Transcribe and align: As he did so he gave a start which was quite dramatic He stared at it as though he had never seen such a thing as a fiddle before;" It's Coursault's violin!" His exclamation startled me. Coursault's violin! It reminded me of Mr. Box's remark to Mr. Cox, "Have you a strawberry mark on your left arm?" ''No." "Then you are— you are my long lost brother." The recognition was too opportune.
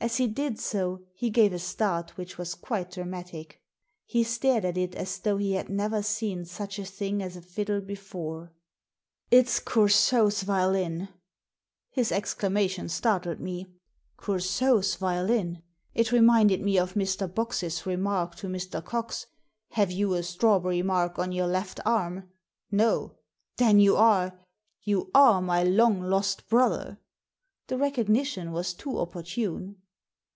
As 0.00 0.18
he 0.18 0.26
did 0.28 0.58
so 0.60 1.00
he 1.14 1.30
gave 1.30 1.54
a 1.54 1.58
start 1.58 2.18
which 2.18 2.36
was 2.36 2.54
quite 2.54 2.90
dramatic 2.90 3.62
He 4.04 4.22
stared 4.22 4.66
at 4.66 4.76
it 4.76 4.94
as 4.94 5.16
though 5.18 5.38
he 5.38 5.52
had 5.54 5.70
never 5.70 6.02
seen 6.02 6.44
such 6.44 6.78
a 6.78 6.84
thing 6.84 7.22
as 7.22 7.38
a 7.38 7.40
fiddle 7.40 7.80
before;" 7.80 8.52
It's 9.40 9.58
Coursault's 9.58 10.42
violin!" 10.42 11.08
His 11.90 12.12
exclamation 12.12 12.90
startled 12.90 13.40
me. 13.40 13.66
Coursault's 14.18 14.96
violin! 14.96 15.62
It 15.94 16.12
reminded 16.12 16.60
me 16.60 16.76
of 16.78 16.92
Mr. 16.92 17.34
Box's 17.34 17.86
remark 17.86 18.34
to 18.34 18.46
Mr. 18.46 18.84
Cox, 18.84 19.26
"Have 19.70 19.90
you 19.90 20.12
a 20.12 20.22
strawberry 20.22 20.82
mark 20.82 21.18
on 21.18 21.32
your 21.32 21.46
left 21.46 21.80
arm?" 21.86 22.28
''No." 22.70 23.14
"Then 23.56 23.80
you 23.80 23.96
are— 23.96 24.38
you 24.82 25.10
are 25.14 25.40
my 25.40 25.62
long 25.62 26.02
lost 26.02 26.46
brother." 26.50 26.98
The 27.68 27.78
recognition 27.78 28.52
was 28.52 28.74
too 28.74 28.98
opportune. 28.98 29.76